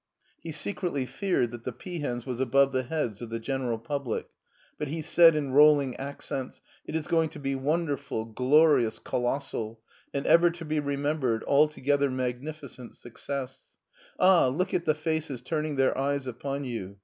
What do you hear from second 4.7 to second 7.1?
but he said in rolling ac cents:" It is